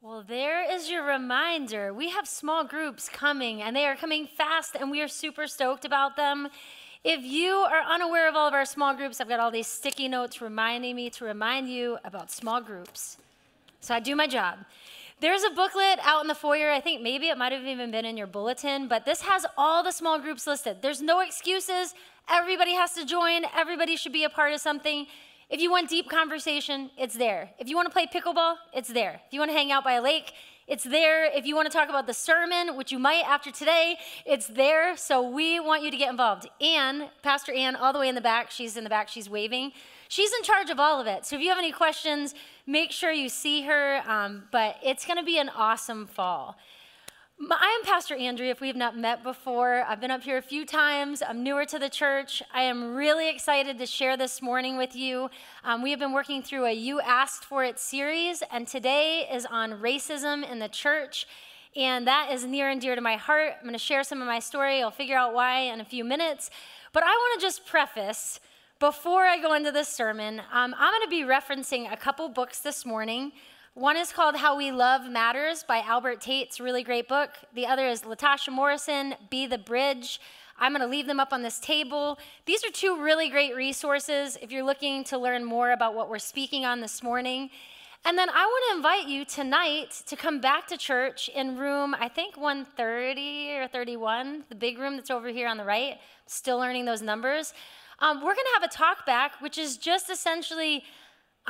[0.00, 1.92] Well, there is your reminder.
[1.92, 5.84] We have small groups coming, and they are coming fast, and we are super stoked
[5.84, 6.50] about them.
[7.02, 10.06] If you are unaware of all of our small groups, I've got all these sticky
[10.06, 13.16] notes reminding me to remind you about small groups.
[13.80, 14.60] So I do my job.
[15.18, 16.70] There's a booklet out in the foyer.
[16.70, 19.82] I think maybe it might have even been in your bulletin, but this has all
[19.82, 20.76] the small groups listed.
[20.80, 21.94] There's no excuses.
[22.30, 25.08] Everybody has to join, everybody should be a part of something.
[25.50, 27.48] If you want deep conversation, it's there.
[27.58, 29.22] If you want to play pickleball, it's there.
[29.26, 30.34] If you want to hang out by a lake,
[30.66, 31.24] it's there.
[31.24, 34.94] If you want to talk about the sermon, which you might after today, it's there.
[34.98, 36.46] So we want you to get involved.
[36.60, 39.72] Ann, Pastor Ann, all the way in the back, she's in the back, she's waving.
[40.08, 41.24] She's in charge of all of it.
[41.24, 42.34] So if you have any questions,
[42.66, 44.02] make sure you see her.
[44.06, 46.56] Um, but it's going to be an awesome fall.
[47.40, 48.50] I am Pastor Andrea.
[48.50, 51.22] If we have not met before, I've been up here a few times.
[51.22, 52.42] I'm newer to the church.
[52.52, 55.30] I am really excited to share this morning with you.
[55.62, 59.46] Um, we have been working through a You Asked For It series, and today is
[59.46, 61.28] on racism in the church.
[61.76, 63.52] And that is near and dear to my heart.
[63.58, 64.82] I'm going to share some of my story.
[64.82, 66.50] I'll figure out why in a few minutes.
[66.92, 68.40] But I want to just preface
[68.80, 72.60] before I go into this sermon, um, I'm going to be referencing a couple books
[72.60, 73.32] this morning.
[73.78, 76.48] One is called How We Love Matters by Albert Tate.
[76.48, 77.30] It's a really great book.
[77.54, 80.20] The other is Latasha Morrison, Be the Bridge.
[80.58, 82.18] I'm going to leave them up on this table.
[82.44, 86.18] These are two really great resources if you're looking to learn more about what we're
[86.18, 87.50] speaking on this morning.
[88.04, 91.94] And then I want to invite you tonight to come back to church in room,
[92.00, 95.98] I think 130 or 31, the big room that's over here on the right.
[96.26, 97.54] Still learning those numbers.
[98.00, 100.82] Um, we're going to have a talk back, which is just essentially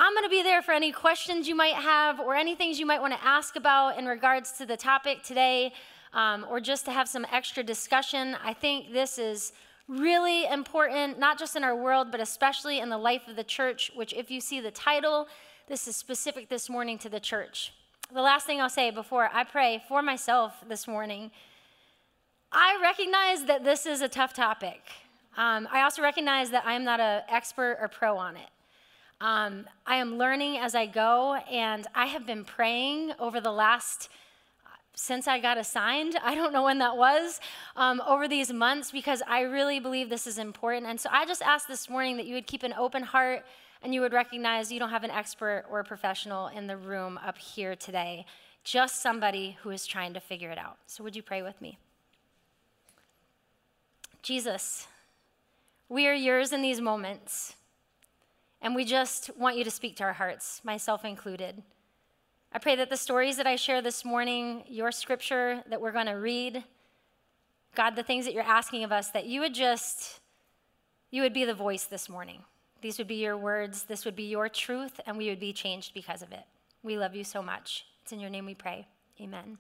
[0.01, 2.87] I'm going to be there for any questions you might have or any things you
[2.87, 5.73] might want to ask about in regards to the topic today,
[6.13, 8.37] um, or just to have some extra discussion.
[8.45, 9.53] I think this is
[9.89, 13.91] really important, not just in our world, but especially in the life of the church,
[13.97, 15.27] which, if you see the title,
[15.67, 17.73] this is specific this morning to the church.
[18.15, 21.33] The last thing I'll say before I pray for myself this morning
[22.53, 24.81] I recognize that this is a tough topic.
[25.37, 28.49] Um, I also recognize that I am not an expert or pro on it.
[29.21, 34.09] Um, I am learning as I go, and I have been praying over the last
[34.95, 36.17] since I got assigned.
[36.23, 37.41] I don't know when that was
[37.77, 40.87] um, over these months because I really believe this is important.
[40.87, 43.45] And so I just asked this morning that you would keep an open heart
[43.83, 47.19] and you would recognize you don't have an expert or a professional in the room
[47.25, 48.27] up here today,
[48.65, 50.79] just somebody who is trying to figure it out.
[50.87, 51.79] So would you pray with me?
[54.23, 54.89] Jesus,
[55.89, 57.55] we are yours in these moments.
[58.61, 61.63] And we just want you to speak to our hearts, myself included.
[62.53, 66.07] I pray that the stories that I share this morning, your scripture that we're going
[66.07, 66.65] to read,
[67.75, 70.21] God, the things that you're asking of us, that you would just,
[71.11, 72.43] you would be the voice this morning.
[72.81, 75.95] These would be your words, this would be your truth, and we would be changed
[75.95, 76.45] because of it.
[76.83, 77.87] We love you so much.
[78.03, 78.87] It's in your name we pray.
[79.21, 79.59] Amen.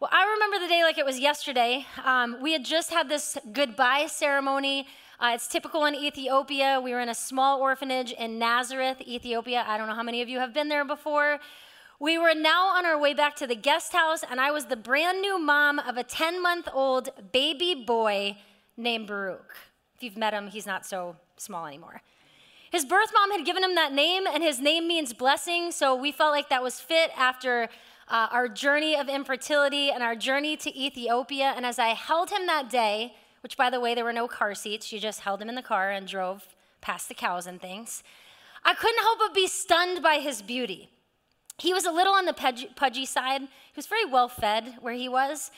[0.00, 1.86] Well, I remember the day like it was yesterday.
[2.04, 4.88] Um, we had just had this goodbye ceremony
[5.20, 6.80] uh, it's typical in Ethiopia.
[6.82, 9.64] We were in a small orphanage in Nazareth, Ethiopia.
[9.66, 11.38] I don't know how many of you have been there before.
[12.00, 14.76] We were now on our way back to the guest house, and I was the
[14.76, 18.36] brand new mom of a 10 month old baby boy
[18.76, 19.54] named Baruch.
[19.94, 22.02] If you've met him, he's not so small anymore.
[22.72, 26.10] His birth mom had given him that name, and his name means blessing, so we
[26.10, 27.68] felt like that was fit after
[28.08, 31.52] uh, our journey of infertility and our journey to Ethiopia.
[31.54, 34.54] And as I held him that day, which, by the way, there were no car
[34.54, 34.92] seats.
[34.92, 36.46] You just held him in the car and drove
[36.80, 38.02] past the cows and things.
[38.64, 40.88] I couldn't help but be stunned by his beauty.
[41.58, 42.32] He was a little on the
[42.76, 43.42] pudgy side.
[43.42, 45.50] He was very well fed where he was.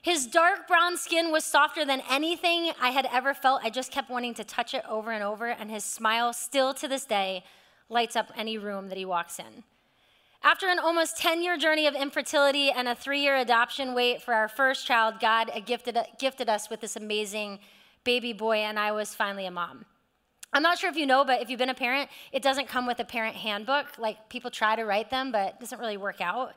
[0.00, 3.62] His dark brown skin was softer than anything I had ever felt.
[3.62, 6.88] I just kept wanting to touch it over and over, and his smile, still to
[6.88, 7.44] this day,
[7.88, 9.62] lights up any room that he walks in.
[10.44, 14.34] After an almost 10 year journey of infertility and a three year adoption wait for
[14.34, 17.60] our first child, God gifted, gifted us with this amazing
[18.02, 19.84] baby boy, and I was finally a mom.
[20.52, 22.86] I'm not sure if you know, but if you've been a parent, it doesn't come
[22.86, 23.86] with a parent handbook.
[23.98, 26.54] Like people try to write them, but it doesn't really work out.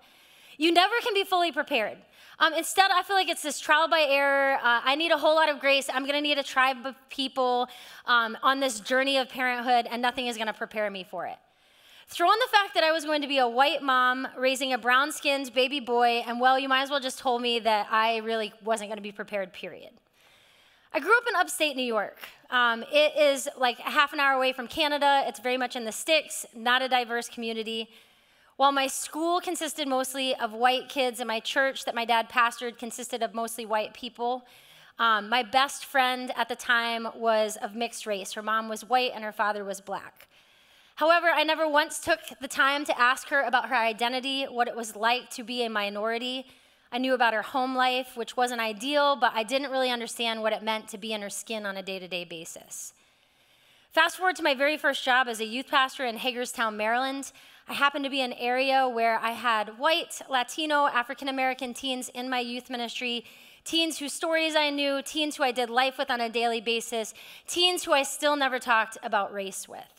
[0.58, 1.98] You never can be fully prepared.
[2.40, 4.56] Um, instead, I feel like it's this trial by error.
[4.56, 5.90] Uh, I need a whole lot of grace.
[5.94, 7.68] I'm going to need a tribe of people
[8.06, 11.38] um, on this journey of parenthood, and nothing is going to prepare me for it.
[12.08, 14.78] Throw in the fact that I was going to be a white mom raising a
[14.78, 18.18] brown skinned baby boy, and well, you might as well just told me that I
[18.18, 19.90] really wasn't going to be prepared, period.
[20.94, 22.20] I grew up in upstate New York.
[22.52, 25.24] Um, it is like half an hour away from Canada.
[25.26, 27.90] It's very much in the sticks, not a diverse community.
[28.58, 32.78] While my school consisted mostly of white kids, and my church that my dad pastored
[32.78, 34.46] consisted of mostly white people,
[35.00, 38.34] um, my best friend at the time was of mixed race.
[38.34, 40.30] Her mom was white and her father was black.
[40.96, 44.76] However, I never once took the time to ask her about her identity, what it
[44.78, 46.46] was like to be a minority.
[46.90, 50.54] I knew about her home life, which wasn't ideal, but I didn't really understand what
[50.54, 52.94] it meant to be in her skin on a day to day basis.
[53.92, 57.34] Fast forward to my very first job as a youth pastor in Hagerstown, Maryland.
[57.68, 62.10] I happened to be in an area where I had white, Latino, African American teens
[62.14, 63.26] in my youth ministry,
[63.66, 67.14] teens whose stories I knew, teens who I did life with on a daily basis,
[67.48, 69.95] teens who I still never talked about race with.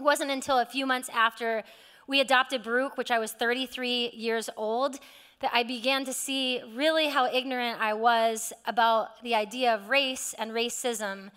[0.00, 1.62] It wasn't until a few months after
[2.06, 4.98] we adopted Baruch, which I was 33 years old,
[5.40, 10.34] that I began to see really how ignorant I was about the idea of race
[10.38, 11.30] and racism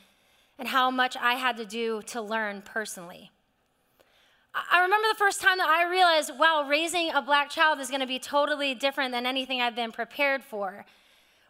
[0.57, 3.31] and how much I had to do to learn personally.
[4.56, 8.00] I remember the first time that I realized, wow, raising a black child is going
[8.00, 10.86] to be totally different than anything I've been prepared for.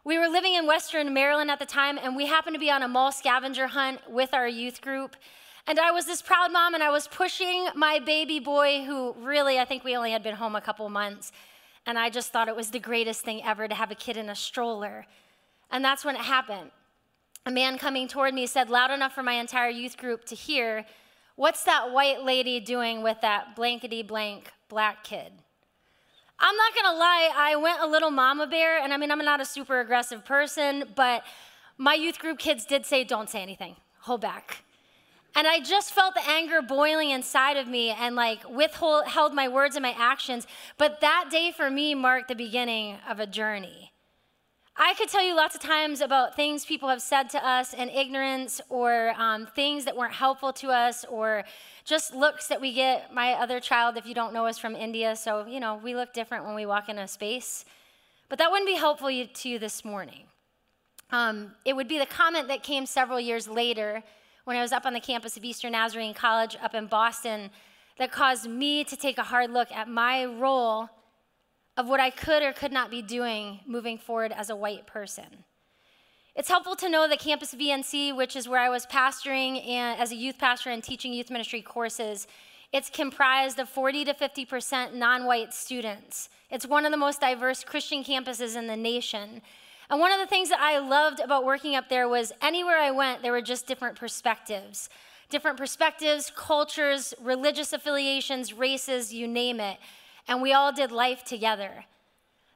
[0.03, 2.81] We were living in Western Maryland at the time, and we happened to be on
[2.81, 5.15] a mall scavenger hunt with our youth group.
[5.65, 9.59] And I was this proud mom, and I was pushing my baby boy, who really,
[9.59, 11.31] I think we only had been home a couple months.
[11.85, 14.29] And I just thought it was the greatest thing ever to have a kid in
[14.29, 15.05] a stroller.
[15.71, 16.71] And that's when it happened.
[17.45, 20.85] A man coming toward me said, loud enough for my entire youth group to hear,
[21.35, 25.31] What's that white lady doing with that blankety blank black kid?
[26.39, 29.41] I'm not gonna lie, I went a little mama bear, and I mean, I'm not
[29.41, 31.23] a super aggressive person, but
[31.77, 34.63] my youth group kids did say, Don't say anything, hold back.
[35.35, 39.47] And I just felt the anger boiling inside of me and like withhold held my
[39.47, 40.45] words and my actions.
[40.77, 43.91] But that day for me marked the beginning of a journey.
[44.75, 47.89] I could tell you lots of times about things people have said to us in
[47.89, 51.43] ignorance or um, things that weren't helpful to us or
[51.85, 53.13] just looks that we get.
[53.13, 56.11] My other child, if you don't know, is from India, so you know, we look
[56.11, 57.65] different when we walk in a space.
[58.29, 60.23] But that wouldn't be helpful to you this morning.
[61.11, 64.01] Um, it would be the comment that came several years later
[64.45, 67.49] when I was up on the campus of Eastern Nazarene College up in Boston
[67.97, 70.89] that caused me to take a hard look at my role
[71.77, 75.45] of what I could or could not be doing moving forward as a white person.
[76.35, 80.11] It's helpful to know that Campus ENC, which is where I was pastoring and as
[80.11, 82.27] a youth pastor and teaching youth ministry courses,
[82.71, 86.29] it's comprised of 40 to 50% non white students.
[86.49, 89.43] It's one of the most diverse Christian campuses in the nation.
[89.89, 92.91] And one of the things that I loved about working up there was anywhere I
[92.91, 94.89] went, there were just different perspectives.
[95.29, 99.77] Different perspectives, cultures, religious affiliations, races, you name it.
[100.27, 101.85] And we all did life together.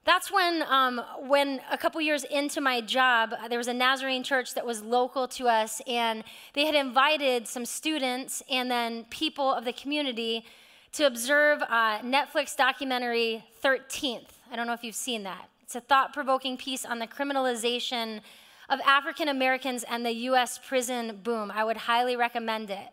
[0.07, 4.53] That's when, um, when a couple years into my job, there was a Nazarene church
[4.53, 9.65] that was local to us, and they had invited some students and then people of
[9.65, 10.45] the community
[10.94, 14.29] to observe a Netflix documentary 13th.
[14.50, 15.50] I don't know if you've seen that.
[15.68, 18.22] It's a thought provoking piece on the criminalization
[18.69, 21.52] of African Americans and the US prison boom.
[21.54, 22.88] I would highly recommend it.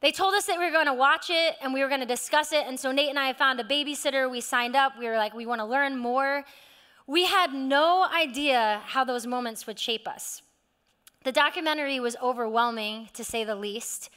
[0.00, 2.06] They told us that we were going to watch it and we were going to
[2.06, 2.64] discuss it.
[2.66, 4.30] And so Nate and I found a babysitter.
[4.30, 4.98] We signed up.
[4.98, 6.44] We were like, we want to learn more.
[7.06, 10.40] We had no idea how those moments would shape us.
[11.24, 14.08] The documentary was overwhelming, to say the least.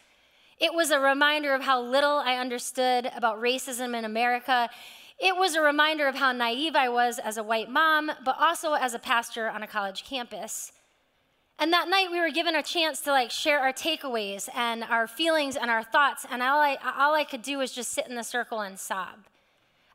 [0.60, 4.70] It was a reminder of how little I understood about racism in America.
[5.18, 8.74] It was a reminder of how naive I was as a white mom, but also
[8.74, 10.74] as a pastor on a college campus.
[11.58, 15.08] And that night we were given a chance to like share our takeaways and our
[15.08, 18.16] feelings and our thoughts, and all I, all I could do was just sit in
[18.16, 19.26] the circle and sob.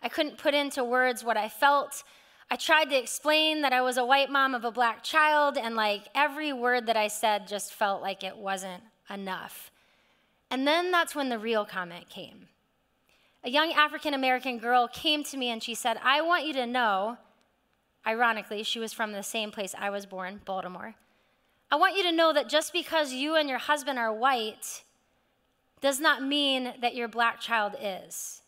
[0.03, 2.03] I couldn't put into words what I felt.
[2.51, 5.77] I tried to explain that I was a white mom of a black child, and
[5.77, 9.71] like every word that I said just felt like it wasn't enough.
[10.51, 12.49] And then that's when the real comment came
[13.43, 16.67] a young African American girl came to me and she said, I want you to
[16.67, 17.19] know,
[18.07, 20.95] ironically, she was from the same place I was born, Baltimore.
[21.71, 24.83] I want you to know that just because you and your husband are white
[25.81, 28.43] does not mean that your black child is.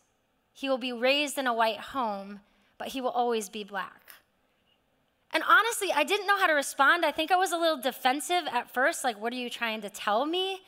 [0.51, 2.41] He will be raised in a white home,
[2.77, 4.11] but he will always be black.
[5.31, 7.03] And honestly, I didn't know how to respond.
[7.03, 9.89] I think I was a little defensive at first, like, what are you trying to
[9.89, 10.61] tell me?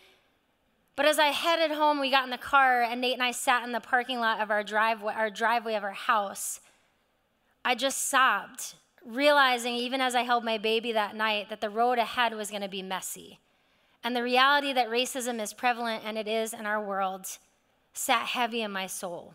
[0.96, 3.64] But as I headed home, we got in the car, and Nate and I sat
[3.64, 6.62] in the parking lot of our driveway, our driveway of our house.
[7.66, 8.76] I just sobbed,
[9.06, 12.62] realizing, even as I held my baby that night, that the road ahead was going
[12.62, 13.40] to be messy.
[14.04, 17.26] And the reality that racism is prevalent, and it is in our world,
[17.94, 19.34] sat heavy in my soul.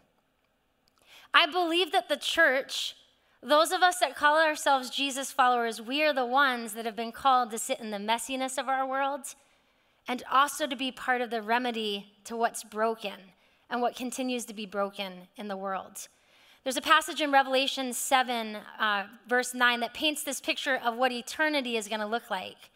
[1.34, 2.96] I believe that the church,
[3.42, 7.12] those of us that call ourselves Jesus followers, we are the ones that have been
[7.12, 9.34] called to sit in the messiness of our world
[10.08, 13.14] and also to be part of the remedy to what's broken
[13.68, 16.08] and what continues to be broken in the world.
[16.64, 21.10] There's a passage in Revelation 7, uh, verse 9, that paints this picture of what
[21.10, 22.70] eternity is going to look like.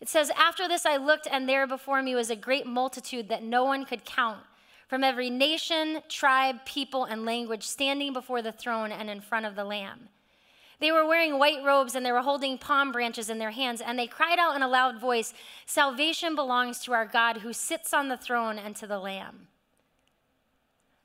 [0.00, 3.42] It says, After this I looked, and there before me was a great multitude that
[3.42, 4.40] no one could count,
[4.88, 9.56] from every nation, tribe, people, and language standing before the throne and in front of
[9.56, 10.10] the Lamb.
[10.80, 13.98] They were wearing white robes and they were holding palm branches in their hands, and
[13.98, 15.32] they cried out in a loud voice
[15.66, 19.48] Salvation belongs to our God who sits on the throne and to the Lamb.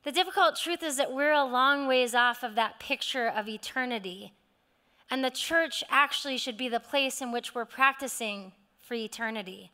[0.04, 4.34] The difficult truth is that we're a long ways off of that picture of eternity.
[5.12, 9.72] And the church actually should be the place in which we're practicing for eternity.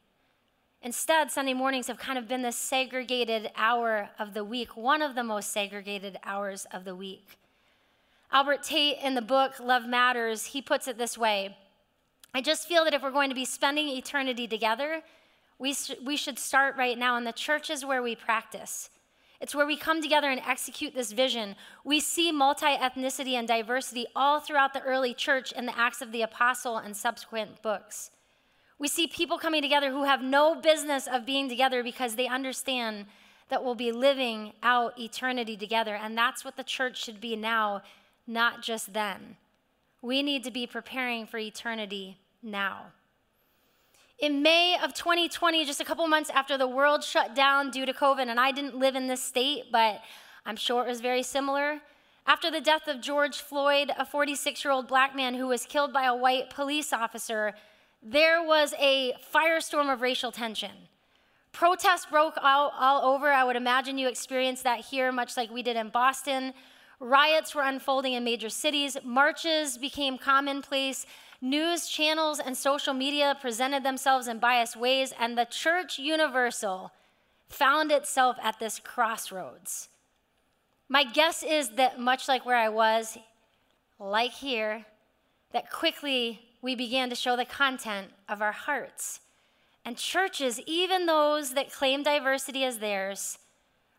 [0.82, 5.16] Instead, Sunday mornings have kind of been this segregated hour of the week, one of
[5.16, 7.38] the most segregated hours of the week.
[8.36, 11.56] Albert Tate, in the book Love Matters, he puts it this way
[12.34, 15.04] I just feel that if we're going to be spending eternity together,
[15.58, 18.89] we, sh- we should start right now, and the church is where we practice.
[19.39, 21.56] It's where we come together and execute this vision.
[21.86, 26.12] We see multi ethnicity and diversity all throughout the early church in the Acts of
[26.12, 28.12] the Apostle and subsequent books.
[28.77, 33.06] We see people coming together who have no business of being together because they understand
[33.48, 35.96] that we'll be living out eternity together.
[35.96, 37.82] And that's what the church should be now,
[38.27, 39.38] not just then.
[40.01, 42.94] We need to be preparing for eternity now.
[44.20, 47.94] In May of 2020, just a couple months after the world shut down due to
[47.94, 50.01] COVID, and I didn't live in this state, but
[50.46, 51.82] I'm sure it was very similar.
[52.27, 55.91] After the death of George Floyd, a 46 year old black man who was killed
[55.91, 57.53] by a white police officer,
[58.01, 60.72] there was a firestorm of racial tension.
[61.51, 63.32] Protests broke out all over.
[63.32, 66.53] I would imagine you experienced that here, much like we did in Boston.
[67.00, 68.98] Riots were unfolding in major cities.
[69.04, 71.06] Marches became commonplace.
[71.42, 76.92] News channels and social media presented themselves in biased ways, and the church universal
[77.50, 79.90] found itself at this crossroads.
[80.88, 83.18] My guess is that, much like where I was,
[84.00, 84.86] like here,
[85.52, 89.20] that quickly we began to show the content of our hearts.
[89.84, 93.38] And churches, even those that claim diversity as theirs,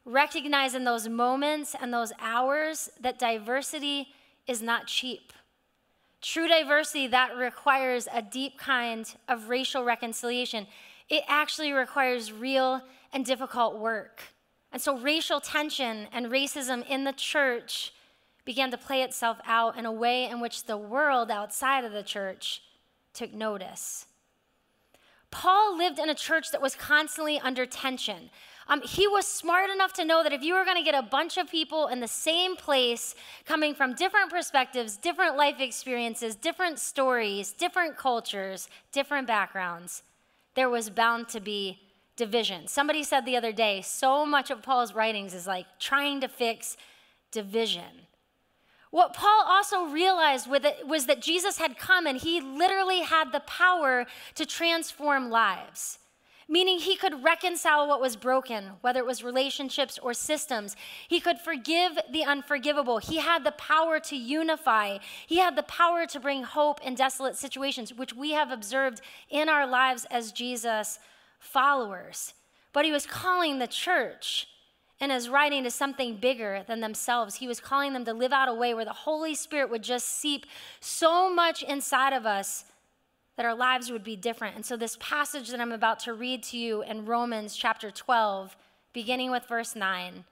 [0.06, 4.08] recognize in those moments and those hours that diversity
[4.46, 5.32] is not cheap.
[6.22, 10.66] True diversity that requires a deep kind of racial reconciliation.
[11.08, 12.82] It actually requires real
[13.12, 14.22] and difficult work.
[14.72, 17.92] And so racial tension and racism in the church
[18.44, 22.02] began to play itself out in a way in which the world outside of the
[22.02, 22.62] church
[23.12, 24.06] took notice.
[25.30, 28.30] Paul lived in a church that was constantly under tension.
[28.68, 31.02] Um, he was smart enough to know that if you were going to get a
[31.02, 36.80] bunch of people in the same place, coming from different perspectives, different life experiences, different
[36.80, 40.02] stories, different cultures, different backgrounds,
[40.56, 41.78] there was bound to be
[42.16, 42.66] division.
[42.66, 46.76] Somebody said the other day, so much of Paul's writings is like trying to fix
[47.30, 48.06] division.
[48.90, 54.06] What Paul also realized was that Jesus had come and he literally had the power
[54.34, 55.98] to transform lives
[56.48, 60.76] meaning he could reconcile what was broken, whether it was relationships or systems.
[61.08, 62.98] He could forgive the unforgivable.
[62.98, 64.98] He had the power to unify.
[65.26, 69.48] He had the power to bring hope in desolate situations, which we have observed in
[69.48, 70.98] our lives as Jesus
[71.38, 72.34] followers.
[72.72, 74.46] But he was calling the church
[75.00, 77.36] and his writing to something bigger than themselves.
[77.36, 80.06] He was calling them to live out a way where the Holy Spirit would just
[80.06, 80.46] seep
[80.80, 82.64] so much inside of us
[83.36, 84.56] that our lives would be different.
[84.56, 88.56] And so, this passage that I'm about to read to you in Romans chapter 12,
[88.92, 90.24] beginning with verse 9,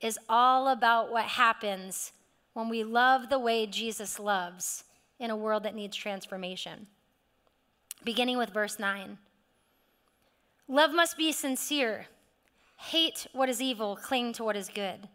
[0.00, 2.12] is all about what happens
[2.52, 4.84] when we love the way Jesus loves
[5.18, 6.86] in a world that needs transformation.
[8.04, 9.18] Beginning with verse 9
[10.68, 12.06] Love must be sincere.
[12.76, 15.08] Hate what is evil, cling to what is good.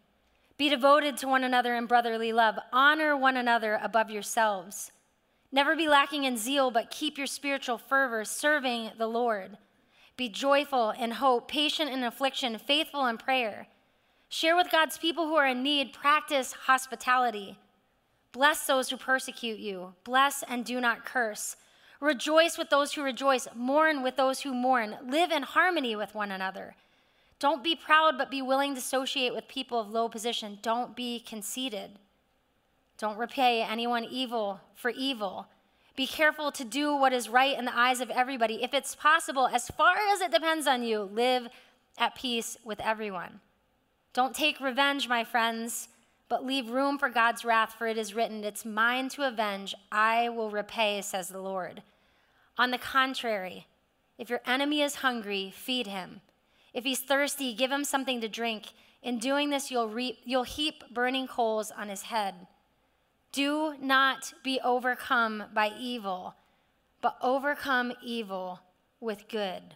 [0.58, 2.58] Be devoted to one another in brotherly love.
[2.72, 4.92] Honor one another above yourselves.
[5.52, 9.58] Never be lacking in zeal, but keep your spiritual fervor serving the Lord.
[10.18, 13.68] Be joyful in hope, patient in affliction, faithful in prayer.
[14.30, 15.94] Share with God's people who are in need.
[15.94, 17.58] Practice hospitality.
[18.34, 19.94] Bless those who persecute you.
[20.04, 21.56] Bless and do not curse.
[22.02, 23.48] Rejoice with those who rejoice.
[23.56, 24.98] Mourn with those who mourn.
[25.08, 26.76] Live in harmony with one another.
[27.40, 30.60] Don't be proud, but be willing to associate with people of low position.
[30.62, 31.92] Don't be conceited.
[32.98, 35.48] Don't repay anyone evil for evil.
[35.96, 38.64] Be careful to do what is right in the eyes of everybody.
[38.64, 41.48] If it's possible, as far as it depends on you, live
[41.98, 43.40] at peace with everyone.
[44.14, 45.90] Don't take revenge, my friends,
[46.30, 50.30] but leave room for God's wrath, for it is written, It's mine to avenge, I
[50.30, 51.84] will repay, says the Lord.
[52.58, 53.68] On the contrary,
[54.18, 56.22] if your enemy is hungry, feed him.
[56.74, 58.68] If he's thirsty, give him something to drink.
[59.04, 62.48] In doing this, you'll, reap, you'll heap burning coals on his head.
[63.32, 66.36] Do not be overcome by evil,
[67.02, 68.62] but overcome evil
[69.00, 69.76] with good.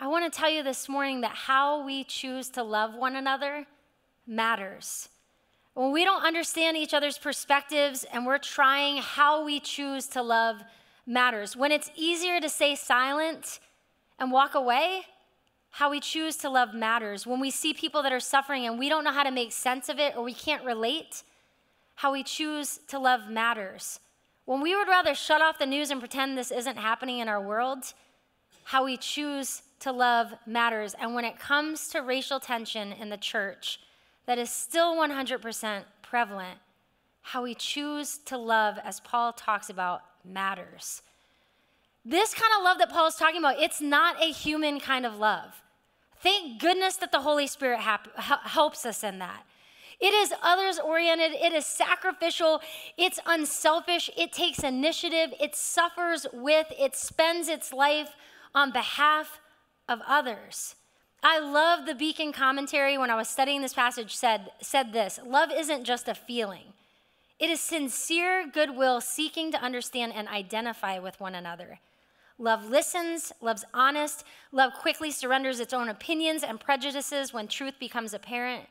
[0.00, 3.66] I want to tell you this morning that how we choose to love one another
[4.26, 5.08] matters.
[5.74, 10.62] When we don't understand each other's perspectives and we're trying, how we choose to love
[11.06, 11.56] matters.
[11.56, 13.60] When it's easier to stay silent
[14.18, 15.02] and walk away,
[15.74, 17.26] how we choose to love matters.
[17.26, 19.88] When we see people that are suffering and we don't know how to make sense
[19.88, 21.24] of it or we can't relate,
[21.96, 23.98] how we choose to love matters.
[24.44, 27.40] When we would rather shut off the news and pretend this isn't happening in our
[27.40, 27.92] world,
[28.62, 30.94] how we choose to love matters.
[31.00, 33.80] And when it comes to racial tension in the church,
[34.26, 36.60] that is still 100% prevalent,
[37.22, 41.02] how we choose to love, as Paul talks about, matters.
[42.04, 45.18] This kind of love that Paul is talking about, it's not a human kind of
[45.18, 45.62] love.
[46.20, 49.44] Thank goodness that the Holy Spirit hap- helps us in that.
[50.00, 52.60] It is others oriented, it is sacrificial,
[52.96, 58.10] it's unselfish, it takes initiative, it suffers with, it spends its life
[58.54, 59.40] on behalf
[59.88, 60.74] of others.
[61.22, 65.50] I love the Beacon commentary when I was studying this passage said, said this love
[65.50, 66.74] isn't just a feeling.
[67.38, 71.80] It is sincere goodwill seeking to understand and identify with one another.
[72.38, 78.12] Love listens, love's honest, love quickly surrenders its own opinions and prejudices when truth becomes
[78.12, 78.64] apparent.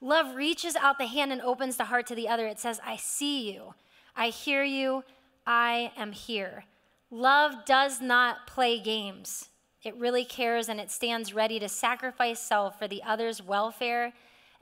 [0.00, 2.46] Love reaches out the hand and opens the heart to the other.
[2.46, 3.74] It says, I see you,
[4.14, 5.02] I hear you,
[5.46, 6.64] I am here.
[7.10, 9.48] Love does not play games.
[9.82, 14.12] It really cares and it stands ready to sacrifice self for the other's welfare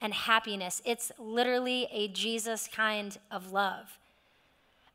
[0.00, 0.82] and happiness.
[0.84, 3.98] It's literally a Jesus kind of love.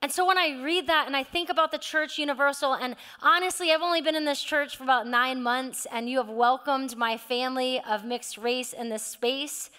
[0.01, 3.71] And so when I read that and I think about the church universal, and honestly,
[3.71, 7.17] I've only been in this church for about nine months, and you have welcomed my
[7.17, 9.69] family of mixed race in this space,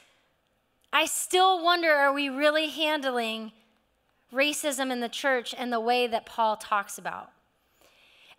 [0.92, 3.52] I still wonder are we really handling
[4.32, 7.30] racism in the church in the way that Paul talks about?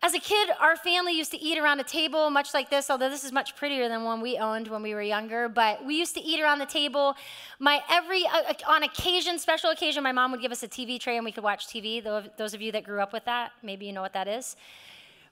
[0.04, 3.10] As a kid, our family used to eat around a table much like this, although
[3.10, 5.48] this is much prettier than one we owned when we were younger.
[5.48, 7.16] But we used to eat around the table.
[7.60, 11.00] My every uh, uh on occasion, special occasion, my mom would give us a TV
[11.00, 12.04] tray and we could watch TV.
[12.36, 14.56] Those of you that grew up with that, maybe you know what that is.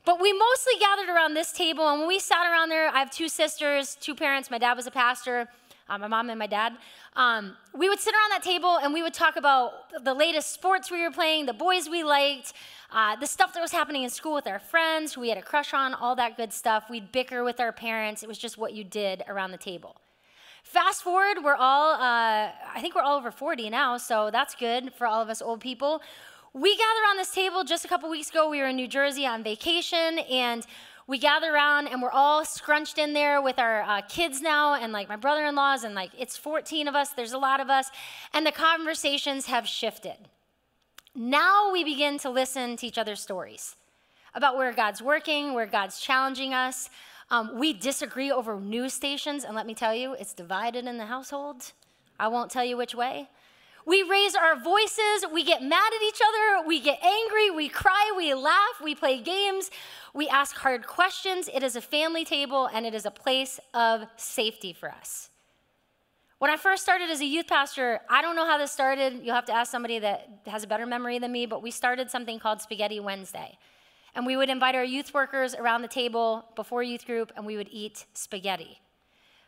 [0.05, 3.09] But we mostly gathered around this table, and when we sat around there, I have
[3.09, 4.51] two sisters, two parents.
[4.51, 5.49] My dad was a pastor.
[5.89, 6.73] Uh, my mom and my dad,
[7.15, 9.71] um, we would sit around that table and we would talk about
[10.03, 12.53] the latest sports we were playing, the boys we liked,
[12.91, 15.41] uh, the stuff that was happening in school with our friends, who we had a
[15.41, 16.89] crush on, all that good stuff.
[16.89, 18.21] We'd bicker with our parents.
[18.21, 19.95] It was just what you did around the table.
[20.63, 24.93] Fast forward, we're all, uh, I think we're all over 40 now, so that's good
[24.93, 26.01] for all of us old people.
[26.53, 28.49] We gathered on this table just a couple weeks ago.
[28.49, 30.65] We were in New Jersey on vacation, and
[31.09, 34.93] we gather around and we're all scrunched in there with our uh, kids now and
[34.93, 37.89] like my brother-in-laws and like it's 14 of us there's a lot of us
[38.33, 40.29] and the conversations have shifted
[41.15, 43.75] now we begin to listen to each other's stories
[44.33, 46.89] about where God's working, where God's challenging us.
[47.31, 51.05] Um, we disagree over news stations, and let me tell you, it's divided in the
[51.05, 51.73] household.
[52.19, 53.29] I won't tell you which way.
[53.89, 58.13] We raise our voices, we get mad at each other, we get angry, we cry,
[58.15, 59.71] we laugh, we play games,
[60.13, 61.49] we ask hard questions.
[61.51, 65.31] It is a family table and it is a place of safety for us.
[66.37, 69.21] When I first started as a youth pastor, I don't know how this started.
[69.23, 72.11] You'll have to ask somebody that has a better memory than me, but we started
[72.11, 73.57] something called Spaghetti Wednesday.
[74.13, 77.57] And we would invite our youth workers around the table before youth group, and we
[77.57, 78.81] would eat spaghetti.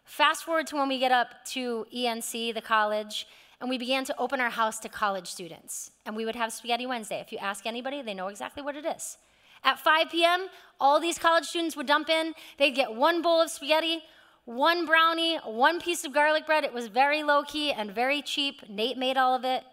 [0.03, 3.27] Fast forward to when we get up to ENC, the college,
[3.61, 5.91] and we began to open our house to college students.
[6.05, 7.19] And we would have Spaghetti Wednesday.
[7.19, 9.17] If you ask anybody, they know exactly what it is.
[9.63, 10.47] At 5 p.m.,
[10.79, 12.33] all these college students would dump in.
[12.57, 14.01] They'd get one bowl of spaghetti,
[14.45, 16.63] one brownie, one piece of garlic bread.
[16.63, 18.67] It was very low key and very cheap.
[18.67, 19.63] Nate made all of it.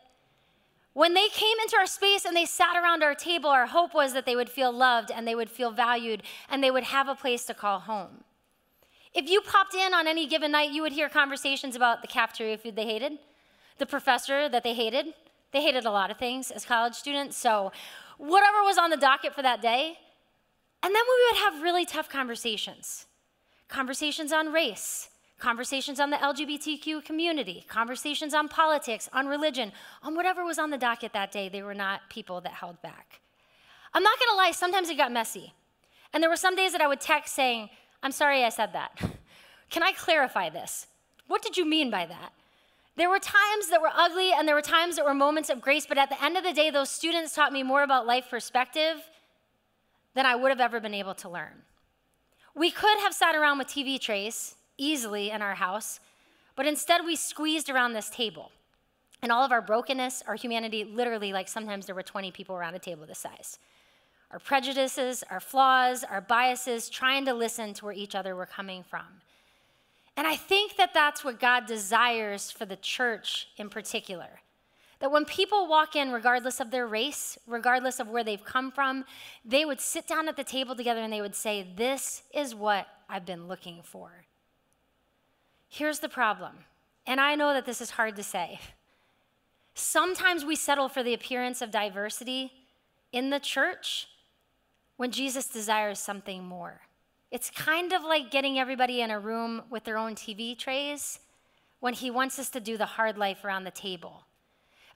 [0.93, 4.13] When they came into our space and they sat around our table, our hope was
[4.13, 7.15] that they would feel loved and they would feel valued and they would have a
[7.15, 8.25] place to call home.
[9.15, 12.59] If you popped in on any given night, you would hear conversations about the cafeteria
[12.59, 13.19] food they hated,
[13.79, 15.15] the professor that they hated.
[15.53, 17.73] They hated a lot of things as college students, so
[18.19, 19.99] whatever was on the docket for that day.
[20.83, 23.07] And then we would have really tough conversations
[23.69, 30.43] conversations on race, conversations on the LGBTQ community, conversations on politics, on religion, on whatever
[30.43, 31.51] was on the docket that day.
[31.51, 33.21] They were not people that held back.
[33.93, 35.53] I'm not gonna lie, sometimes it got messy.
[36.13, 37.69] And there were some days that I would text saying,
[38.03, 38.99] I'm sorry I said that.
[39.71, 40.87] Can I clarify this?
[41.27, 42.33] What did you mean by that?
[42.99, 45.87] There were times that were ugly and there were times that were moments of grace,
[45.87, 48.97] but at the end of the day, those students taught me more about life perspective
[50.15, 51.63] than I would have ever been able to learn.
[52.57, 56.01] We could have sat around with TV trays easily in our house,
[56.57, 58.51] but instead we squeezed around this table.
[59.23, 62.75] And all of our brokenness, our humanity, literally, like sometimes there were 20 people around
[62.75, 63.61] a table this size.
[64.33, 68.83] our prejudices, our flaws, our biases, trying to listen to where each other were coming
[68.83, 69.07] from.
[70.19, 74.41] And I think that that's what God desires for the church in particular.
[74.99, 79.05] That when people walk in, regardless of their race, regardless of where they've come from,
[79.45, 82.89] they would sit down at the table together and they would say, This is what
[83.09, 84.25] I've been looking for.
[85.69, 86.65] Here's the problem,
[87.07, 88.59] and I know that this is hard to say.
[89.75, 92.51] Sometimes we settle for the appearance of diversity
[93.13, 94.09] in the church
[94.97, 96.81] when Jesus desires something more.
[97.31, 101.21] It's kind of like getting everybody in a room with their own TV trays
[101.81, 104.25] when he wants us to do the hard life around the table.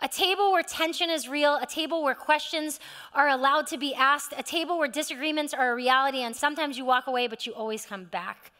[0.00, 2.80] A table where tension is real, a table where questions
[3.14, 6.84] are allowed to be asked, a table where disagreements are a reality, and sometimes you
[6.84, 8.50] walk away, but you always come back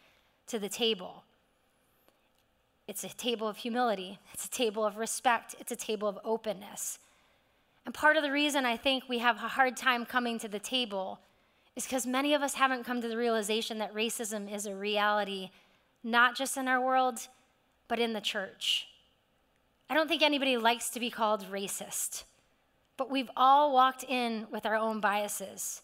[0.47, 1.25] to the table.
[2.87, 6.99] It's a table of humility, it's a table of respect, it's a table of openness.
[7.85, 10.61] And part of the reason I think we have a hard time coming to the
[10.61, 11.19] table
[11.77, 15.51] is because many of us haven't come to the realization that racism is a reality,
[16.05, 17.29] not just in our world,
[17.89, 18.89] but in the church.
[19.89, 22.25] I don't think anybody likes to be called racist,
[22.97, 25.83] but we've all walked in with our own biases.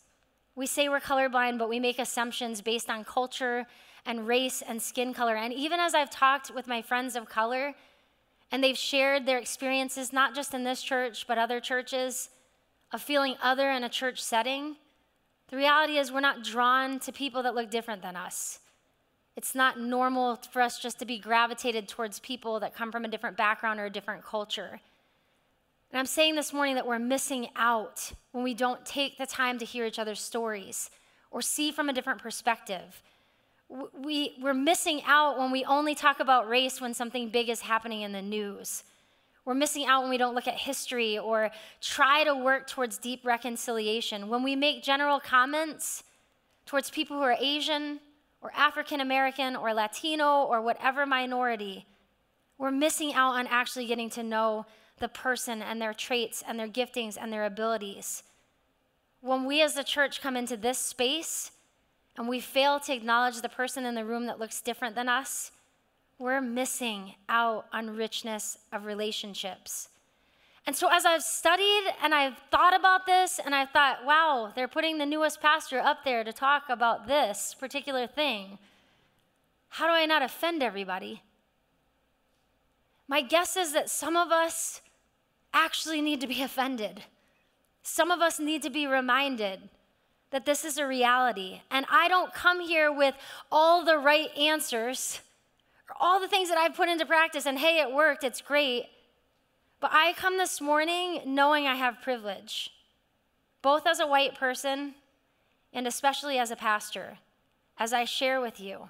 [0.55, 3.67] We say we're colorblind, but we make assumptions based on culture
[4.05, 5.37] and race and skin color.
[5.37, 7.75] And even as I've talked with my friends of color,
[8.51, 12.31] and they've shared their experiences, not just in this church, but other churches,
[12.93, 14.77] of feeling other in a church setting,
[15.51, 18.61] the reality is we're not drawn to people that look different than us.
[19.37, 23.09] It's not normal for us just to be gravitated towards people that come from a
[23.09, 24.81] different background or a different culture.
[25.91, 29.59] And I'm saying this morning that we're missing out when we don't take the time
[29.59, 30.91] to hear each other's stories
[31.31, 33.03] or see from a different perspective.
[33.69, 38.03] We, we're missing out when we only talk about race when something big is happening
[38.03, 38.85] in the news.
[39.49, 43.25] We're missing out when we don't look at history or try to work towards deep
[43.25, 44.29] reconciliation.
[44.29, 46.05] When we make general comments
[46.67, 48.01] towards people who are Asian
[48.43, 51.87] or African American or Latino or whatever minority,
[52.59, 54.67] we're missing out on actually getting to know
[54.99, 58.25] the person and their traits and their giftings and their abilities.
[59.23, 61.53] When we as the church come into this space
[62.19, 65.53] and we fail to acknowledge the person in the room that looks different than us,
[66.19, 69.89] we're missing out on richness of relationships.
[70.67, 74.69] And so, as I've studied and I've thought about this, and I've thought, wow, they're
[74.69, 78.59] putting the newest pastor up there to talk about this particular thing.
[79.71, 81.23] How do I not offend everybody?
[83.07, 84.83] My guess is that some of us
[85.55, 87.05] actually need to be offended.
[87.83, 89.71] Some of us need to be reminded
[90.31, 91.63] that this is a reality.
[91.71, 93.15] And I don't come here with
[93.51, 95.21] all the right answers
[95.99, 98.87] all the things that I've put into practice and hey, it worked, it's great.
[99.81, 102.71] But I come this morning knowing I have privilege,
[103.63, 104.95] both as a white person
[105.73, 107.19] and especially as a pastor,
[107.79, 108.89] as I share with you.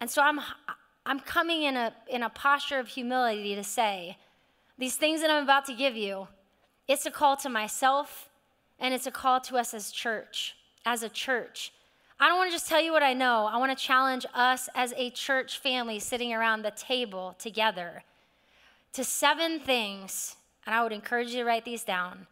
[0.00, 0.40] And so I'm,
[1.04, 4.18] I'm coming in a, in a posture of humility to say,
[4.78, 6.28] these things that I'm about to give you,
[6.88, 8.28] it's a call to myself
[8.78, 11.72] and it's a call to us as church, as a church.
[12.18, 13.44] I don't want to just tell you what I know.
[13.44, 18.04] I want to challenge us as a church family sitting around the table together
[18.94, 22.26] to seven things, and I would encourage you to write these down,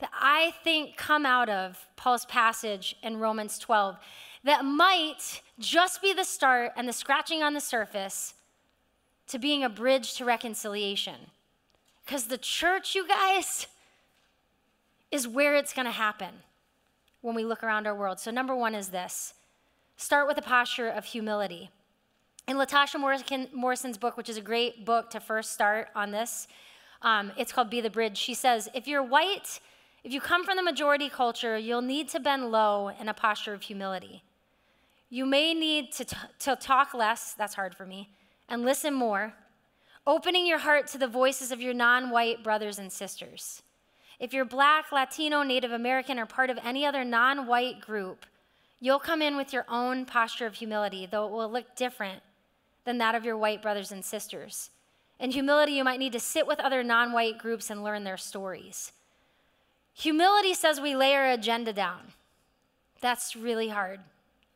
[0.00, 3.96] that I think come out of Paul's passage in Romans 12
[4.42, 8.34] that might just be the start and the scratching on the surface
[9.28, 11.30] to being a bridge to reconciliation.
[12.04, 13.66] Because the church, you guys,
[15.12, 16.42] is where it's going to happen
[17.20, 18.20] when we look around our world.
[18.20, 19.34] So, number one is this
[19.96, 21.70] start with a posture of humility.
[22.46, 22.98] In Latasha
[23.52, 26.48] Morrison's book, which is a great book to first start on this,
[27.02, 28.16] um, it's called Be the Bridge.
[28.16, 29.60] She says, if you're white,
[30.02, 33.52] if you come from the majority culture, you'll need to bend low in a posture
[33.52, 34.22] of humility.
[35.10, 36.06] You may need to,
[36.40, 38.10] to talk less, that's hard for me,
[38.48, 39.34] and listen more,
[40.06, 43.62] opening your heart to the voices of your non white brothers and sisters.
[44.20, 48.26] If you're black, Latino, Native American, or part of any other non white group,
[48.80, 52.22] you'll come in with your own posture of humility, though it will look different
[52.84, 54.70] than that of your white brothers and sisters.
[55.20, 58.16] In humility, you might need to sit with other non white groups and learn their
[58.16, 58.92] stories.
[59.94, 62.12] Humility says we lay our agenda down.
[63.00, 64.00] That's really hard.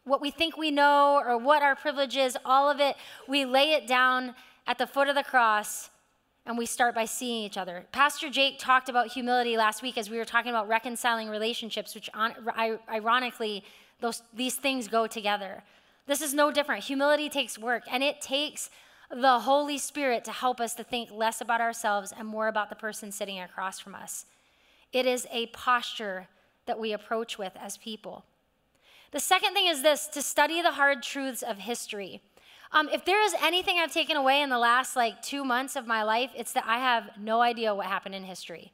[0.04, 2.96] What we think we know or what our privilege is, all of it,
[3.28, 4.34] we lay it down
[4.66, 5.90] at the foot of the cross
[6.44, 7.86] and we start by seeing each other.
[7.92, 12.10] Pastor Jake talked about humility last week as we were talking about reconciling relationships, which
[12.90, 13.64] ironically,
[14.00, 15.62] those, these things go together.
[16.06, 16.84] This is no different.
[16.84, 18.70] Humility takes work, and it takes
[19.08, 22.76] the Holy Spirit to help us to think less about ourselves and more about the
[22.76, 24.26] person sitting across from us.
[24.92, 26.28] It is a posture
[26.66, 28.24] that we approach with as people.
[29.12, 32.22] The second thing is this to study the hard truths of history.
[32.72, 35.86] Um, if there is anything I've taken away in the last like two months of
[35.86, 38.72] my life, it's that I have no idea what happened in history.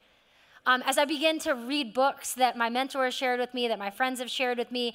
[0.65, 3.89] Um, as I begin to read books that my mentors shared with me, that my
[3.89, 4.93] friends have shared with me,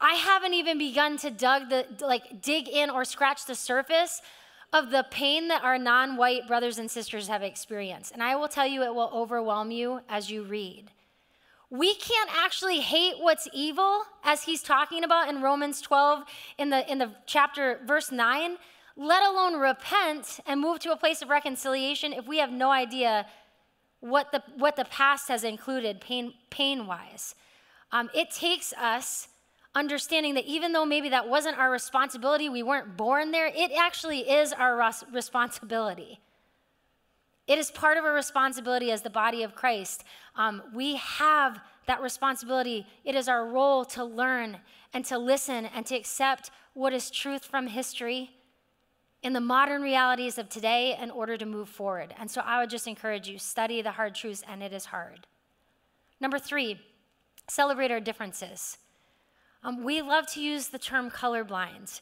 [0.00, 4.20] I haven't even begun to dug the, like dig in or scratch the surface
[4.72, 8.12] of the pain that our non-white brothers and sisters have experienced.
[8.12, 10.90] And I will tell you, it will overwhelm you as you read
[11.72, 16.22] we can't actually hate what's evil as he's talking about in Romans 12
[16.58, 18.58] in the in the chapter verse 9
[18.94, 23.26] let alone repent and move to a place of reconciliation if we have no idea
[24.00, 27.34] what the what the past has included pain pain wise
[27.90, 29.28] um, it takes us
[29.74, 34.30] understanding that even though maybe that wasn't our responsibility we weren't born there it actually
[34.30, 36.20] is our res- responsibility
[37.46, 40.04] it is part of our responsibility as the body of Christ.
[40.36, 42.86] Um, we have that responsibility.
[43.04, 44.58] It is our role to learn
[44.92, 48.30] and to listen and to accept what is truth from history
[49.22, 52.14] in the modern realities of today in order to move forward.
[52.18, 55.26] And so I would just encourage you study the hard truths, and it is hard.
[56.20, 56.80] Number three,
[57.48, 58.78] celebrate our differences.
[59.62, 62.00] Um, we love to use the term colorblind.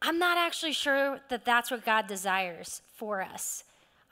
[0.00, 3.62] I'm not actually sure that that's what God desires for us.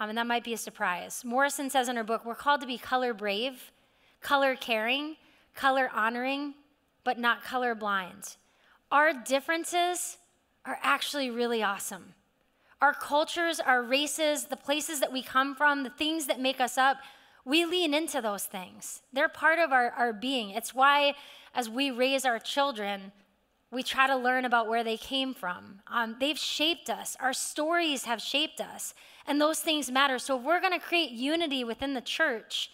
[0.01, 1.23] Um, and that might be a surprise.
[1.27, 3.71] Morrison says in her book, we're called to be color brave,
[4.23, 5.17] color caring,
[5.55, 6.55] color honoring,
[7.05, 8.37] but not color blind.
[8.91, 10.17] Our differences
[10.65, 12.15] are actually really awesome.
[12.81, 16.79] Our cultures, our races, the places that we come from, the things that make us
[16.79, 16.97] up,
[17.45, 19.03] we lean into those things.
[19.13, 20.51] They're part of our, our being.
[20.51, 21.15] It's why,
[21.55, 23.13] as we raise our children,
[23.71, 25.81] we try to learn about where they came from.
[25.87, 28.95] Um, they've shaped us, our stories have shaped us.
[29.31, 30.19] And those things matter.
[30.19, 32.73] So if we're going to create unity within the church,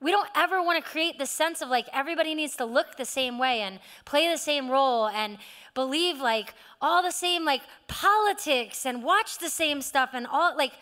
[0.00, 3.04] we don't ever want to create the sense of like everybody needs to look the
[3.04, 5.38] same way and play the same role and
[5.74, 10.72] believe like all the same like politics and watch the same stuff and all like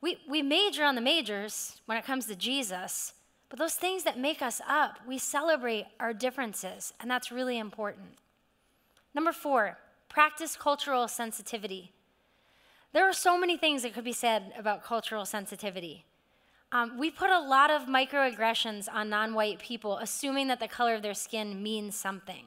[0.00, 3.12] we, we major on the majors when it comes to Jesus,
[3.50, 8.14] but those things that make us up, we celebrate our differences, and that's really important.
[9.14, 9.76] Number four,
[10.08, 11.92] practice cultural sensitivity.
[12.92, 16.04] There are so many things that could be said about cultural sensitivity.
[16.72, 20.94] Um, we put a lot of microaggressions on non white people, assuming that the color
[20.94, 22.44] of their skin means something.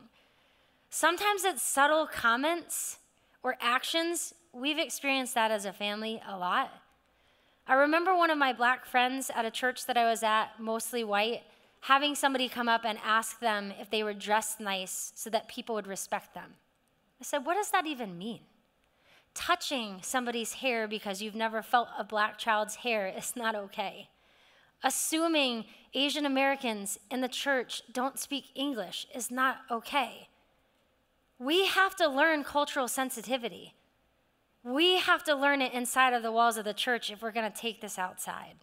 [0.89, 2.97] Sometimes it's subtle comments
[3.43, 4.34] or actions.
[4.54, 6.71] We've experienced that as a family a lot.
[7.67, 11.04] I remember one of my black friends at a church that I was at, mostly
[11.04, 11.43] white,
[11.82, 15.75] having somebody come up and ask them if they were dressed nice so that people
[15.75, 16.56] would respect them.
[17.19, 18.41] I said, What does that even mean?
[19.34, 24.10] Touching somebody's hair because you've never felt a black child's hair is not okay.
[24.84, 30.28] Assuming Asian Americans in the church don't speak English is not okay.
[31.38, 33.74] We have to learn cultural sensitivity.
[34.63, 37.52] We have to learn it inside of the walls of the church if we're going
[37.52, 38.56] to take this outside.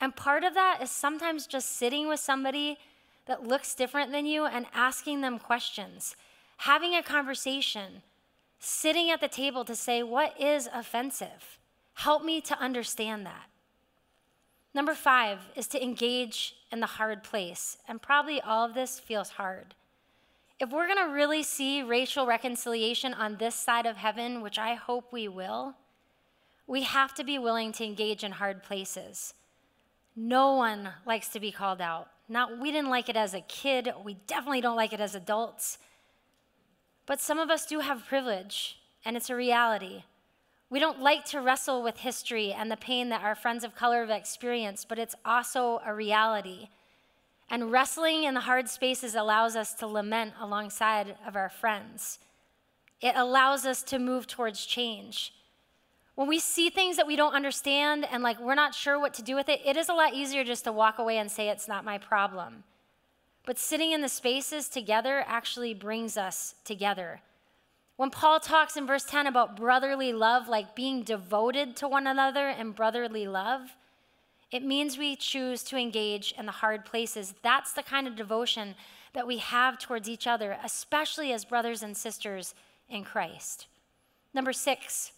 [0.00, 2.78] And part of that is sometimes just sitting with somebody
[3.26, 6.16] that looks different than you and asking them questions,
[6.58, 8.02] having a conversation,
[8.58, 11.58] sitting at the table to say, What is offensive?
[11.94, 13.46] Help me to understand that.
[14.74, 17.78] Number five is to engage in the hard place.
[17.88, 19.74] And probably all of this feels hard.
[20.60, 24.74] If we're going to really see racial reconciliation on this side of heaven, which I
[24.74, 25.74] hope we will,
[26.66, 29.34] we have to be willing to engage in hard places.
[30.14, 32.10] No one likes to be called out.
[32.28, 35.78] Not we didn't like it as a kid, we definitely don't like it as adults.
[37.08, 40.04] But some of us do have privilege, and it's a reality.
[40.68, 44.00] We don't like to wrestle with history and the pain that our friends of color
[44.02, 46.68] have experienced, but it's also a reality.
[47.48, 52.18] And wrestling in the hard spaces allows us to lament alongside of our friends.
[53.00, 55.32] It allows us to move towards change.
[56.14, 59.22] When we see things that we don't understand and like we're not sure what to
[59.22, 61.68] do with it, it is a lot easier just to walk away and say it's
[61.68, 62.64] not my problem.
[63.48, 67.22] But sitting in the spaces together actually brings us together.
[67.96, 72.48] When Paul talks in verse 10 about brotherly love, like being devoted to one another
[72.48, 73.74] and brotherly love,
[74.50, 77.32] it means we choose to engage in the hard places.
[77.42, 78.74] That's the kind of devotion
[79.14, 82.54] that we have towards each other, especially as brothers and sisters
[82.90, 83.66] in Christ.
[84.34, 85.12] Number six,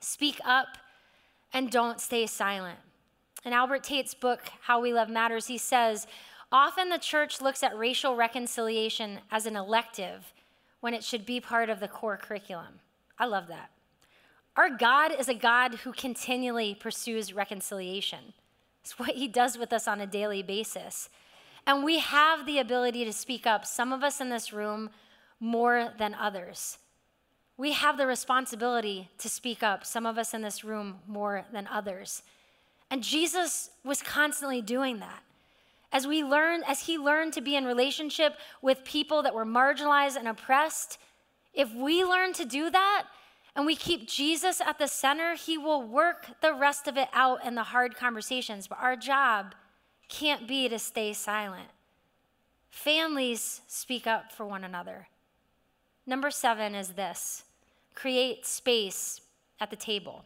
[0.00, 0.76] speak up
[1.54, 2.80] and don't stay silent.
[3.42, 6.06] In Albert Tate's book, How We Love Matters, he says,
[6.50, 10.32] Often the church looks at racial reconciliation as an elective
[10.80, 12.80] when it should be part of the core curriculum.
[13.18, 13.70] I love that.
[14.56, 18.32] Our God is a God who continually pursues reconciliation.
[18.82, 21.10] It's what he does with us on a daily basis.
[21.66, 24.90] And we have the ability to speak up, some of us in this room
[25.38, 26.78] more than others.
[27.58, 31.68] We have the responsibility to speak up, some of us in this room more than
[31.70, 32.22] others.
[32.90, 35.22] And Jesus was constantly doing that.
[35.92, 40.16] As we learn as he learned to be in relationship with people that were marginalized
[40.16, 40.98] and oppressed,
[41.54, 43.06] if we learn to do that
[43.56, 47.44] and we keep Jesus at the center, he will work the rest of it out
[47.44, 48.66] in the hard conversations.
[48.66, 49.54] But our job
[50.08, 51.68] can't be to stay silent.
[52.70, 55.08] Families speak up for one another.
[56.06, 57.44] Number seven is this
[57.94, 59.20] create space
[59.58, 60.24] at the table.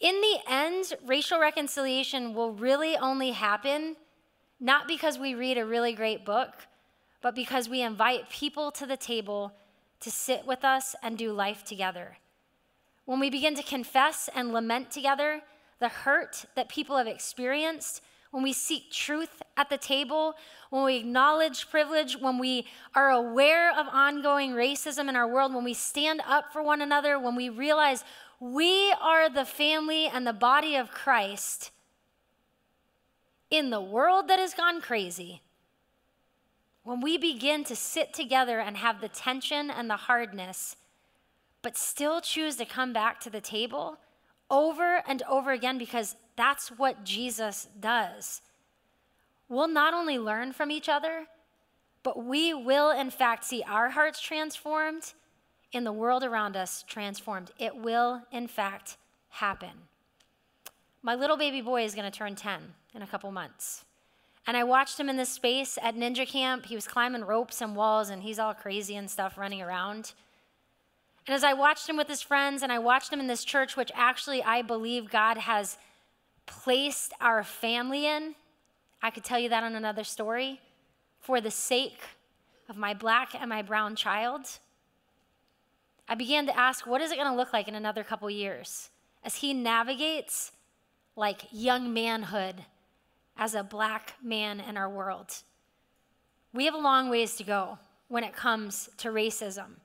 [0.00, 3.96] In the end, racial reconciliation will really only happen
[4.60, 6.50] not because we read a really great book,
[7.22, 9.52] but because we invite people to the table
[10.00, 12.18] to sit with us and do life together.
[13.04, 15.42] When we begin to confess and lament together
[15.80, 20.34] the hurt that people have experienced, when we seek truth at the table,
[20.70, 25.64] when we acknowledge privilege, when we are aware of ongoing racism in our world, when
[25.64, 28.02] we stand up for one another, when we realize
[28.40, 31.70] we are the family and the body of Christ
[33.56, 35.42] in the world that has gone crazy,
[36.82, 40.76] when we begin to sit together and have the tension and the hardness,
[41.62, 43.98] but still choose to come back to the table
[44.50, 48.42] over and over again because that's what Jesus does.
[49.48, 51.26] We'll not only learn from each other,
[52.02, 55.14] but we will, in fact, see our hearts transformed
[55.72, 57.50] in the world around us transformed.
[57.58, 58.96] It will, in fact,
[59.30, 59.88] happen.
[61.04, 62.62] My little baby boy is going to turn 10
[62.94, 63.84] in a couple months.
[64.46, 66.64] And I watched him in this space at ninja camp.
[66.64, 70.14] He was climbing ropes and walls, and he's all crazy and stuff running around.
[71.26, 73.76] And as I watched him with his friends, and I watched him in this church,
[73.76, 75.76] which actually I believe God has
[76.46, 78.34] placed our family in,
[79.02, 80.62] I could tell you that on another story,
[81.20, 82.00] for the sake
[82.66, 84.46] of my black and my brown child.
[86.08, 88.88] I began to ask, what is it going to look like in another couple years
[89.22, 90.52] as he navigates
[91.16, 92.64] like young manhood
[93.36, 95.42] as a black man in our world?
[96.52, 99.76] We have a long ways to go when it comes to racism,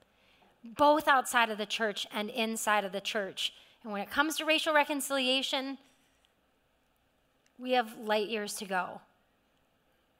[0.64, 3.54] both outside of the church and inside of the church.
[3.84, 5.78] And when it comes to racial reconciliation,
[7.58, 9.02] we have light years to go.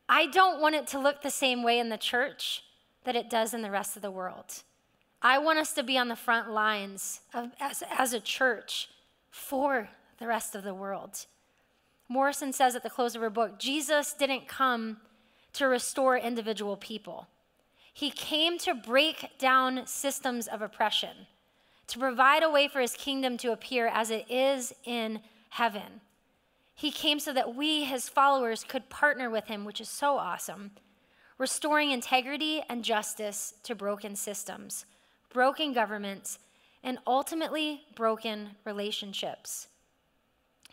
[0.08, 2.64] I don't want it to look the same way in the church
[3.04, 4.64] that it does in the rest of the world.
[5.22, 8.90] I want us to be on the front lines of, as, as a church
[9.30, 11.26] for the rest of the world.
[12.08, 14.98] Morrison says at the close of her book Jesus didn't come
[15.54, 17.28] to restore individual people,
[17.94, 21.28] he came to break down systems of oppression,
[21.88, 26.02] to provide a way for his kingdom to appear as it is in heaven.
[26.76, 30.72] He came so that we, his followers, could partner with him, which is so awesome,
[31.38, 34.86] restoring integrity and justice to broken systems,
[35.34, 36.40] broken governments,
[36.84, 39.68] and ultimately broken relationships.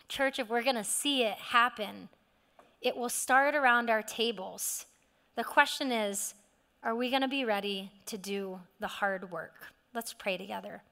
[0.07, 2.09] Church, if we're going to see it happen,
[2.81, 4.85] it will start around our tables.
[5.35, 6.33] The question is
[6.83, 9.73] are we going to be ready to do the hard work?
[9.93, 10.83] Let's pray together.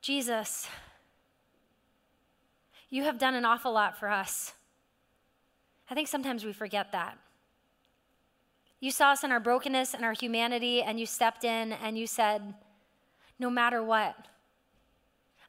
[0.00, 0.68] Jesus,
[2.90, 4.52] you have done an awful lot for us.
[5.88, 7.18] I think sometimes we forget that.
[8.80, 12.06] You saw us in our brokenness and our humanity, and you stepped in and you
[12.06, 12.54] said,
[13.38, 14.14] No matter what,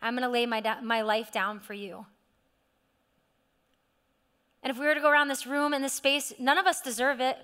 [0.01, 2.05] I'm going to lay my, my life down for you.
[4.63, 6.81] And if we were to go around this room in this space, none of us
[6.81, 7.37] deserve it.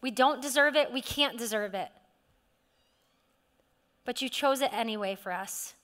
[0.00, 0.92] We don't deserve it.
[0.92, 1.88] We can't deserve it.
[4.04, 5.74] But you chose it anyway for us.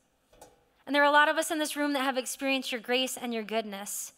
[0.87, 3.16] And there are a lot of us in this room that have experienced your grace
[3.16, 4.12] and your goodness.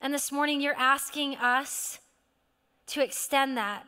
[0.00, 1.98] And this morning, you're asking us
[2.88, 3.86] to extend that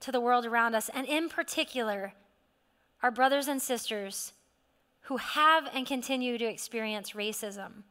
[0.00, 2.14] to the world around us, and in particular,
[3.02, 4.32] our brothers and sisters
[5.02, 7.82] who have and continue to experience racism.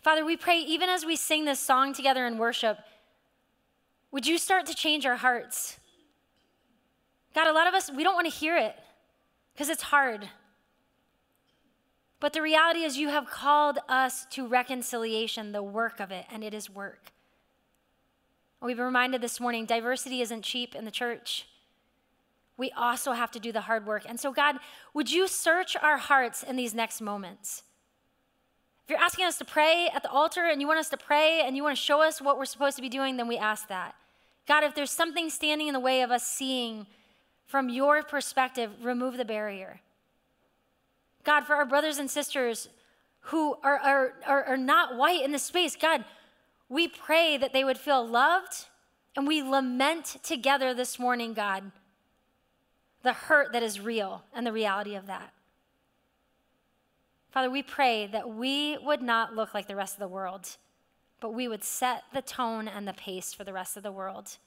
[0.00, 2.78] Father, we pray, even as we sing this song together in worship,
[4.10, 5.78] would you start to change our hearts?
[7.34, 8.76] God, a lot of us, we don't want to hear it
[9.54, 10.28] because it's hard.
[12.20, 16.44] But the reality is, you have called us to reconciliation, the work of it, and
[16.44, 17.12] it is work.
[18.62, 21.46] We've been reminded this morning diversity isn't cheap in the church.
[22.56, 24.04] We also have to do the hard work.
[24.08, 24.56] And so, God,
[24.94, 27.64] would you search our hearts in these next moments?
[28.84, 31.42] If you're asking us to pray at the altar and you want us to pray
[31.44, 33.66] and you want to show us what we're supposed to be doing, then we ask
[33.68, 33.96] that.
[34.46, 36.86] God, if there's something standing in the way of us seeing
[37.46, 39.80] from your perspective, remove the barrier.
[41.24, 42.68] God, for our brothers and sisters
[43.26, 46.04] who are, are, are, are not white in this space, God,
[46.72, 48.64] we pray that they would feel loved
[49.14, 51.70] and we lament together this morning, God,
[53.02, 55.34] the hurt that is real and the reality of that.
[57.30, 60.56] Father, we pray that we would not look like the rest of the world,
[61.20, 64.38] but we would set the tone and the pace for the rest of the world.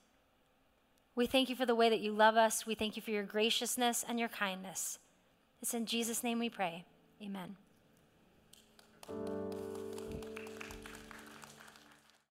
[1.15, 2.65] We thank you for the way that you love us.
[2.65, 4.97] We thank you for your graciousness and your kindness.
[5.61, 6.85] It's in Jesus' name we pray.
[7.21, 7.55] Amen.